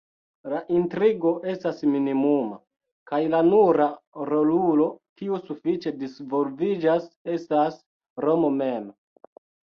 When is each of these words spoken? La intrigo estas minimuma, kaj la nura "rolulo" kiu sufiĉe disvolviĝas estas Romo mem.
La 0.51 0.59
intrigo 0.75 1.33
estas 1.51 1.83
minimuma, 1.95 2.57
kaj 3.11 3.19
la 3.33 3.41
nura 3.49 3.87
"rolulo" 4.31 4.89
kiu 5.21 5.39
sufiĉe 5.51 5.95
disvolviĝas 6.01 7.07
estas 7.37 7.81
Romo 8.29 8.53
mem. 8.59 8.91